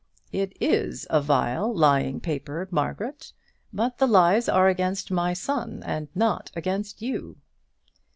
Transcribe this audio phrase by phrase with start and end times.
[0.31, 3.33] "It is a vile, lying paper, Margaret;
[3.71, 7.37] but the lies are against my son, and not against you."